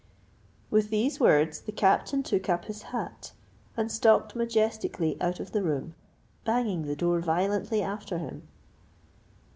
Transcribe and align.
With 0.71 0.89
these 0.89 1.19
words 1.19 1.59
the 1.61 1.71
Captain 1.71 2.23
took 2.23 2.49
up 2.49 2.65
his 2.65 2.81
hat, 2.89 3.33
and 3.77 3.91
stalked 3.91 4.35
majestically 4.35 5.15
out 5.21 5.39
of 5.39 5.51
the 5.51 5.61
room, 5.61 5.93
banging 6.43 6.87
the 6.87 6.95
door 6.95 7.19
violently 7.19 7.83
after 7.83 8.17
him. 8.17 8.47